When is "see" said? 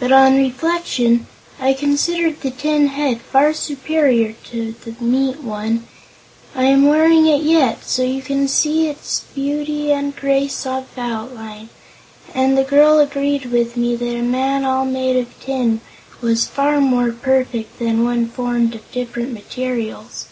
8.48-8.88